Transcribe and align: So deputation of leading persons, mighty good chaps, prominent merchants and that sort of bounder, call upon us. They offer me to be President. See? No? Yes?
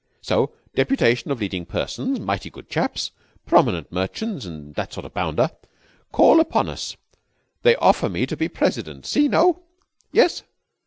So 0.23 0.51
deputation 0.73 1.29
of 1.29 1.39
leading 1.41 1.63
persons, 1.63 2.19
mighty 2.19 2.49
good 2.49 2.71
chaps, 2.71 3.11
prominent 3.45 3.91
merchants 3.91 4.45
and 4.47 4.73
that 4.73 4.91
sort 4.91 5.05
of 5.05 5.13
bounder, 5.13 5.51
call 6.11 6.39
upon 6.39 6.69
us. 6.69 6.97
They 7.61 7.75
offer 7.75 8.09
me 8.09 8.25
to 8.25 8.35
be 8.35 8.47
President. 8.47 9.05
See? 9.05 9.27
No? 9.27 9.61
Yes? 10.11 10.41